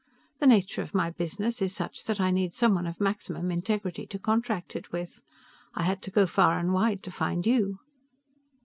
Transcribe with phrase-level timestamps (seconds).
[0.39, 4.17] The nature of my business is such that I need someone of maximum integrity to
[4.17, 5.21] contract it with.
[5.75, 7.77] I had to go far and wide to find you."